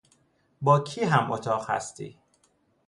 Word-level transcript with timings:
با 0.61 0.79
کی 0.79 1.03
هم 1.03 1.31
اتاق 1.31 1.69
هستی؟ 1.69 2.17